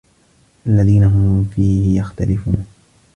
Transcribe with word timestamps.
الَّذي 0.67 0.99
هُم 1.05 1.45
فيهِ 1.55 1.99
مُختَلِفونَ 2.01 2.65